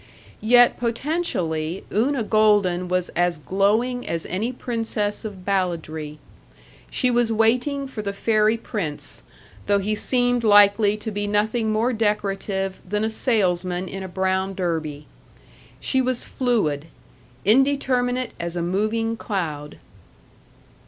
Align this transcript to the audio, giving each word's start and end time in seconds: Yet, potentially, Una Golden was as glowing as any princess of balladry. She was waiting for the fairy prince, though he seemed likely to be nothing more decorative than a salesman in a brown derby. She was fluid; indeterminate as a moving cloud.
Yet, 0.41 0.79
potentially, 0.79 1.83
Una 1.93 2.23
Golden 2.23 2.87
was 2.87 3.09
as 3.09 3.37
glowing 3.37 4.07
as 4.07 4.25
any 4.25 4.51
princess 4.51 5.23
of 5.23 5.45
balladry. 5.45 6.17
She 6.89 7.11
was 7.11 7.31
waiting 7.31 7.85
for 7.87 8.01
the 8.01 8.11
fairy 8.11 8.57
prince, 8.57 9.21
though 9.67 9.77
he 9.77 9.93
seemed 9.93 10.43
likely 10.43 10.97
to 10.97 11.11
be 11.11 11.27
nothing 11.27 11.71
more 11.71 11.93
decorative 11.93 12.81
than 12.83 13.03
a 13.03 13.11
salesman 13.11 13.87
in 13.87 14.01
a 14.01 14.07
brown 14.07 14.55
derby. 14.55 15.05
She 15.79 16.01
was 16.01 16.25
fluid; 16.25 16.85
indeterminate 17.45 18.31
as 18.39 18.55
a 18.55 18.63
moving 18.63 19.15
cloud. 19.15 19.77